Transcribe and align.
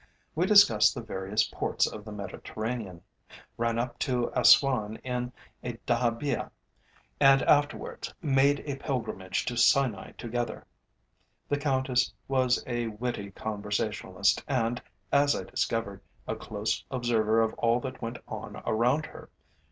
We 0.33 0.47
discussed 0.47 0.95
the 0.95 1.03
various 1.03 1.43
Ports 1.43 1.85
of 1.85 2.05
the 2.05 2.11
Mediterranean, 2.11 3.03
ran 3.55 3.77
up 3.77 3.99
to 3.99 4.31
Assuan 4.35 4.97
in 5.03 5.31
a 5.63 5.73
dahabiyeh, 5.85 6.49
and 7.19 7.43
afterwards 7.43 8.11
made 8.19 8.61
a 8.65 8.77
pilgrimage 8.77 9.45
to 9.45 9.55
Sinai 9.55 10.13
together. 10.13 10.65
The 11.49 11.59
Countess 11.59 12.11
was 12.27 12.63
a 12.65 12.87
witty 12.87 13.29
conversationalist 13.29 14.43
and, 14.47 14.81
as 15.11 15.35
I 15.35 15.43
discovered, 15.43 16.01
a 16.27 16.35
close 16.35 16.83
observer 16.89 17.39
of 17.39 17.53
all 17.53 17.79
that 17.81 18.01
went 18.01 18.17
on 18.27 18.55
around 18.65 19.05
her. 19.05 19.29